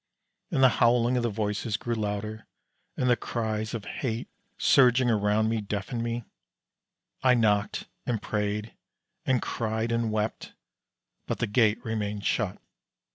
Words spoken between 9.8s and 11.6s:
and wept, but the